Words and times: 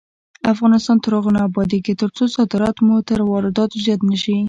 افغانستان 0.53 0.97
تر 1.03 1.11
هغو 1.17 1.31
نه 1.35 1.41
ابادیږي، 1.49 1.93
ترڅو 2.01 2.23
صادرات 2.35 2.77
مو 2.85 2.95
تر 3.09 3.19
وارداتو 3.23 3.75
زیات 3.85 4.01
نشي. 4.11 4.35